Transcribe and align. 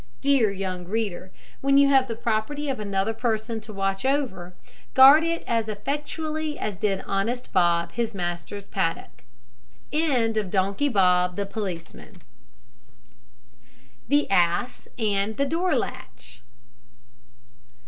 Dear 0.19 0.49
young 0.51 0.85
reader, 0.85 1.31
when 1.59 1.77
you 1.77 1.87
have 1.89 2.07
the 2.07 2.15
property 2.15 2.69
of 2.69 2.79
another 2.79 3.13
person 3.13 3.61
to 3.61 3.71
watch 3.71 4.03
over, 4.03 4.55
guard 4.95 5.23
it 5.23 5.43
as 5.45 5.69
effectually 5.69 6.57
as 6.57 6.75
did 6.77 7.03
honest 7.05 7.53
Bob 7.53 7.91
his 7.91 8.15
master's 8.15 8.65
paddock. 8.65 9.23
THE 9.91 10.03
ASS 14.31 14.87
AND 14.97 15.37
THE 15.37 15.45
DOOR 15.45 15.75
LATCH. 15.75 16.41